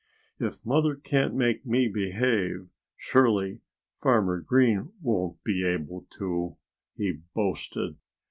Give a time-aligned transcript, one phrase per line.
[0.39, 3.59] "If Mother can't make me behave, surely
[4.01, 6.57] Farmer Green won't be able to,"
[6.97, 7.97] he boasted.